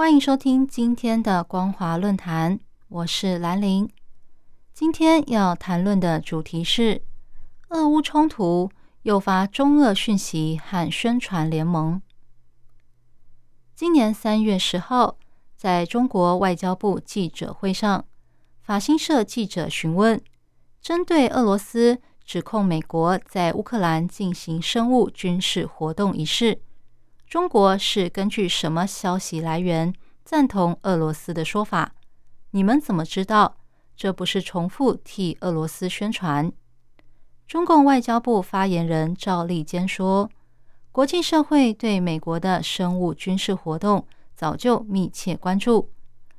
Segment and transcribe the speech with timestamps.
[0.00, 2.58] 欢迎收听今天的光华论坛，
[2.88, 3.86] 我是兰陵。
[4.72, 7.02] 今天要谈论的主题是
[7.68, 8.70] 俄乌冲突
[9.02, 12.00] 诱发中俄讯息和宣传联盟。
[13.74, 15.18] 今年三月十号，
[15.54, 18.06] 在中国外交部记者会上，
[18.62, 20.18] 法新社记者询问，
[20.80, 26.62] 针对俄罗斯指控美国在乌克兰进行生物军事活动一事。
[27.30, 31.94] 中国是根据什么消息来源赞同俄罗斯的说法？
[32.50, 33.56] 你们怎么知道？
[33.96, 36.50] 这不是重复替俄罗斯宣传？
[37.46, 40.28] 中共外交部发言人赵立坚说
[40.90, 45.88] ：“国际社会对美国的生物军事活动早就密切关注，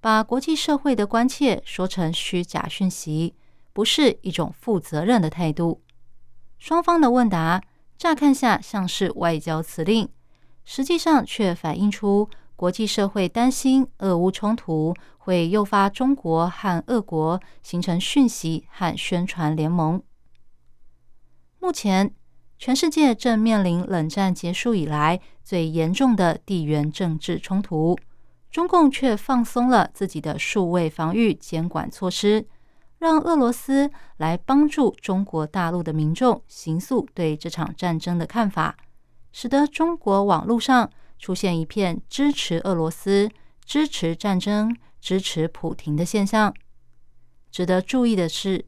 [0.00, 3.36] 把国际社会的关切说成虚假讯息，
[3.72, 5.80] 不是一种负责任的态度。”
[6.58, 7.62] 双方的问答
[7.96, 10.08] 乍看下像是外交辞令。
[10.64, 20.02] 实际上却反映出国际社会担心俄乌冲突会诱发中国和俄国形成讯息和宣传联盟。
[21.58, 22.14] 目前，
[22.58, 27.98] 全世界正面临冷战结束以来最严重的地缘政治冲突，
[28.50, 32.46] 中共却放松了自己的数位防御监管措施，
[32.98, 38.76] 让俄罗斯来帮助中国大陆的民众形塑对这场战争的看法。
[39.32, 43.30] 使得中国网络上出现一片支持俄罗斯、
[43.64, 46.52] 支持战争、支持普廷的现象。
[47.50, 48.64] 值得注意的是，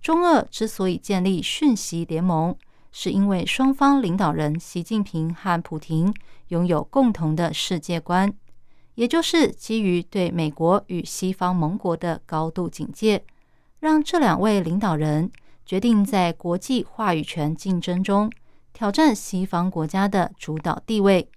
[0.00, 2.56] 中俄之所以建立讯息联盟，
[2.92, 6.14] 是因为双方领导人习近平和普廷
[6.48, 8.32] 拥有共同的世界观，
[8.94, 13.24] 也就是基于对美国与西方盟国的高度警戒，
[13.80, 15.30] 让这两位领导人
[15.64, 18.30] 决定在国际话语权竞争中。
[18.74, 21.30] 挑战西方国家的主导地位。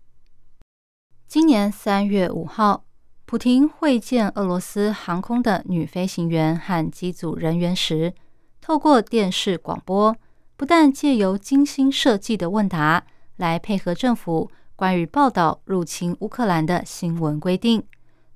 [1.28, 2.84] 今年三月五号，
[3.26, 8.16] 普廷会见俄罗斯航空的女飞行员和机组人员时，
[8.60, 10.16] 透过电视广播，
[10.56, 13.06] 不但借由精心设计的问答
[13.36, 17.84] 来配合政府关于报道入侵乌克兰的新闻规定，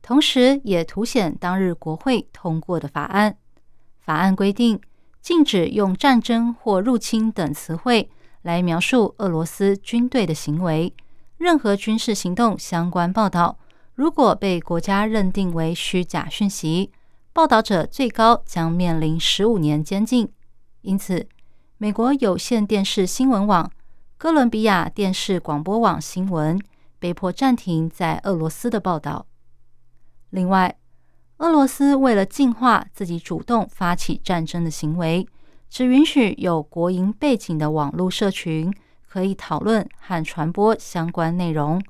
[0.03, 3.35] 同时也凸显当日国会通过的法案。
[3.99, 4.79] 法案规定，
[5.23, 8.11] 禁止用战争或入侵等词汇。
[8.43, 10.93] 来描述俄罗斯军队的行为，
[11.37, 13.59] 任何军事行动相关报道，
[13.93, 16.91] 如果被国家认定为虚假讯息，
[17.33, 20.31] 报道者最高将面临十五年监禁。
[20.81, 21.27] 因此，
[21.77, 23.71] 美国有线电视新闻网、
[24.17, 26.59] 哥伦比亚电视广播网新闻
[26.97, 29.27] 被迫暂停在俄罗斯的报道。
[30.31, 30.77] 另外，
[31.37, 35.27] 俄罗斯为了净化自己主动发起战争的行为。
[35.71, 38.73] 只允许有国营背景的网络社群
[39.07, 41.81] 可以讨论和传播相关内容，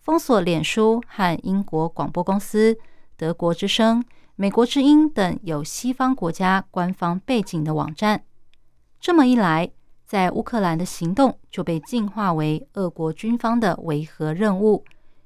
[0.00, 2.78] 封锁脸书和英国广播公司、
[3.14, 4.02] 德国之声、
[4.36, 8.22] 美国之音等有西方国家官方背景的网站。
[8.98, 9.70] 这么一来，
[10.06, 14.82] 在乌克兰的行动就被进化为俄国军方的维和任务，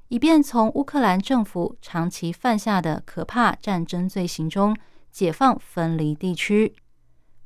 [0.08, 4.76] 以便从乌克兰政府长期犯下的可怕战争罪行中
[5.12, 6.74] 解放分离地区。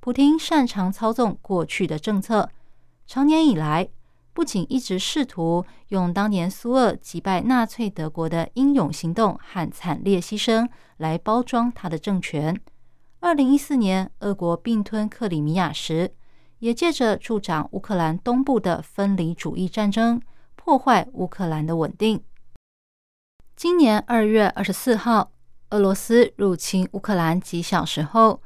[0.04, 2.50] 普京擅长操纵过去的政策，
[3.06, 3.88] 长年以来
[4.34, 12.60] 不仅一直试图用当年苏俄击败纳粹德国的英勇行动和惨烈牺牲来包装他的政权。
[13.20, 16.12] 二零一四年俄国并吞克里米亚时，
[16.58, 20.20] 也借着助长乌克兰东部的分离主义战争，
[20.54, 22.22] 破坏乌克兰的稳定。
[23.56, 25.30] 今年二月二十四号，
[25.70, 28.42] 俄罗斯入侵乌克兰几小时后。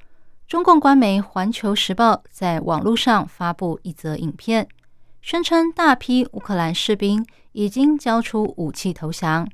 [0.48, 4.66] 中共官媒《环球时报》在网络上发布一则影片，
[5.20, 7.22] 宣称大批乌克兰士兵
[7.52, 9.46] 已经交出武器投降。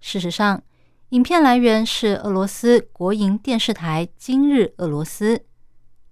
[0.00, 0.62] 事实上，
[1.10, 5.36] 影片来源是俄罗斯国营电视台《今日俄罗斯》。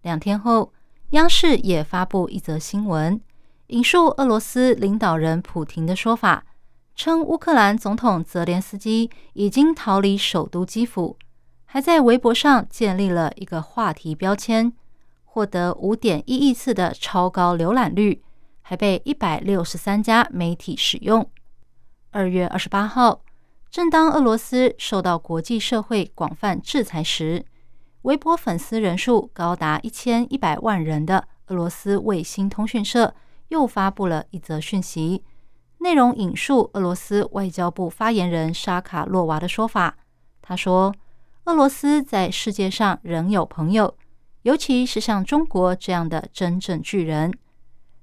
[0.03, 0.75] 两天后，
[1.13, 3.19] 央视也发布一则新闻，
[3.69, 6.45] 引述俄罗斯领导人普廷的说法，
[6.95, 11.17] 称乌克兰总统泽连斯基已经逃离首都基辅。
[11.71, 14.73] 还在微博上建立了一个话题标签，
[15.27, 18.23] 获得五点一亿次的超高浏览率，
[18.63, 21.31] 还被一百六十三家媒体使用。
[22.11, 23.21] 二月二十八号，
[23.71, 27.45] 正当俄罗斯受到国际社会广泛制裁时，
[28.03, 33.15] 微博粉丝人数高达一千一百万人的俄罗斯卫星通讯社
[33.49, 35.23] 又发布了一则讯息，
[35.81, 39.99] 内容引述俄罗斯外交部发言人沙卡洛娃的说法。
[40.41, 40.95] 他说
[41.49, 43.97] ：“俄罗斯在世界上仍有朋友，
[44.43, 47.33] 尤其是像中国这样的真正巨人。”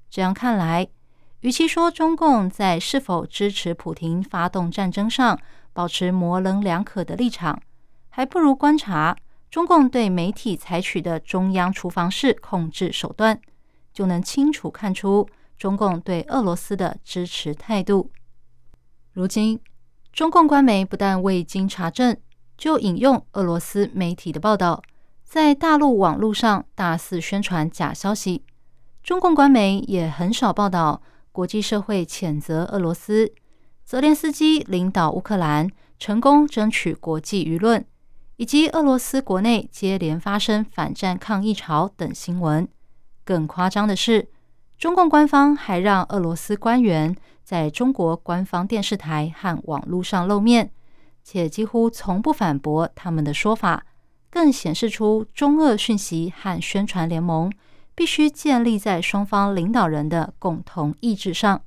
[0.09, 0.87] 这样看来，
[1.41, 5.39] 与其说中共在是否支持普京发动战争上
[5.73, 7.61] 保持模棱两可的立场，
[8.09, 9.15] 还不如观察
[9.51, 13.39] 中共对媒体采取的中央厨房式控制手段，
[13.93, 18.09] 就能清楚看出中共对俄罗斯的支持态度。
[19.13, 19.61] 如今，
[20.11, 22.17] 中共官媒不但未经查证
[22.57, 24.81] 就引用俄罗斯媒体的报道，
[25.23, 28.43] 在大陆网络上大肆宣传假消息。
[29.03, 33.31] 中共官媒也很少报道国际社会谴责俄罗斯，
[33.83, 35.69] 泽连斯基领导乌克兰
[35.99, 37.85] 成功争取国际舆论，
[38.37, 42.67] 以及俄罗斯国内接连发生反战抗议潮等新闻。
[43.23, 44.27] 更夸张的是，
[44.77, 50.71] 中共官方还让俄罗斯官员在中国官方电视台和网络上露面，
[51.25, 53.85] 且几乎从不反驳他们的说法，
[54.29, 57.51] 更显示出中俄讯息和宣传联盟。
[57.97, 61.61] 必须建立在双方领导人的共同意志上。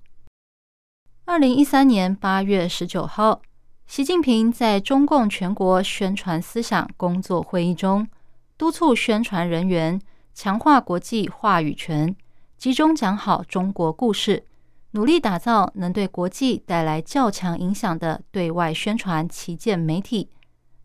[1.25, 3.41] 二零一三年八月十九号，
[3.87, 8.07] 习近平在中共全国宣传思想工作会议中，
[8.59, 9.99] 督促宣传人员
[10.35, 12.15] 强化国际话语权，
[12.59, 14.45] 集中讲好中国故事，
[14.93, 20.31] 努力打造能对国际带来较强影响的对外宣传旗舰媒体。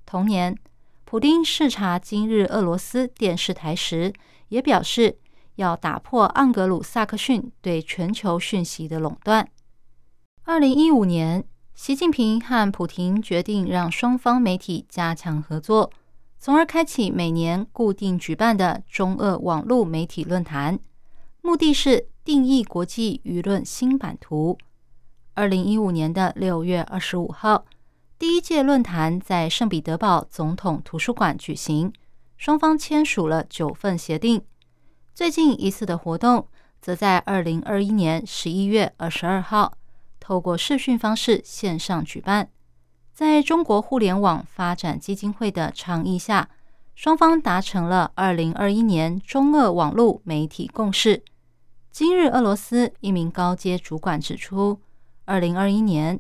[0.06, 0.58] 同年，
[1.06, 4.14] 普京视察今日俄罗斯电视台时，
[4.50, 5.20] 也表示。
[5.58, 9.48] 要打破盎格鲁撒克逊对全球讯息的垄断。
[10.46, 11.44] 二零一五年，
[11.76, 15.92] 习近平和普京决定让双方媒体加强合作，
[16.40, 20.80] 从而开启每年固定举办的中俄网络媒体论坛，
[21.42, 24.58] 目的是定义国际舆论新版图。
[25.34, 27.66] 二零一五年的六月二十五号，
[28.18, 31.92] 第一届论坛在圣彼得堡总统图书馆举行，
[32.38, 34.42] 双方签署了九份协定。
[35.14, 36.48] 最近一次的活动，
[36.80, 39.74] 则在二零二一年十一月二十二号，
[40.20, 42.50] 透过视讯方式线上举办。
[43.12, 46.50] 在中国互联网发展基金会的倡议下，
[46.96, 51.22] 双方达成了二零二一年中俄网络媒体共识。
[51.94, 54.80] 今日俄罗斯一名高阶主管指出，
[55.26, 56.20] 二零二一年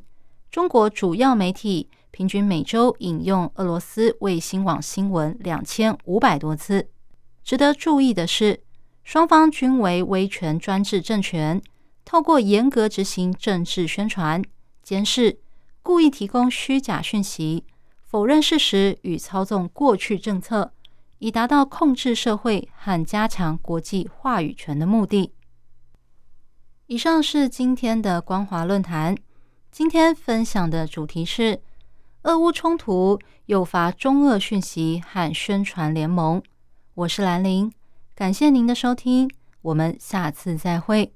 [0.52, 6.90] 中国主要媒体平均每周引用俄罗斯卫星网新闻两千五百多次。
[7.44, 8.62] 值得注意的是。
[9.04, 11.60] 双方均为威权专制政权，
[12.06, 14.44] 透过严格执行政治宣传、
[14.84, 15.40] 监视、
[15.82, 17.66] 故意提供虚假讯息、
[18.04, 20.72] 否认事实与操纵过去政策，
[21.18, 25.34] 以达到控制社会和加强国际话语权的目的。
[26.94, 29.18] 以上是今天的光华论坛。
[29.72, 31.60] 今天分享的主题是：
[32.22, 36.40] 俄乌冲突诱发中俄讯息和宣传联盟。
[36.94, 37.74] 我是兰陵。
[38.14, 39.28] 感谢您的收听，
[39.64, 41.12] 我们下次再会。